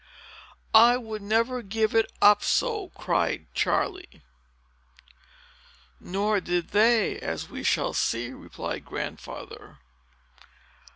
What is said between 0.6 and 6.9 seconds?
"I would never give it up so," cried Charley. "Nor did